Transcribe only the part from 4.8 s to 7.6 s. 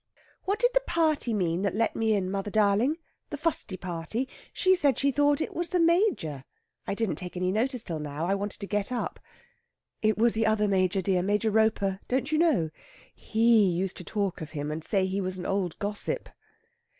she thought it was the Major. I didn't take any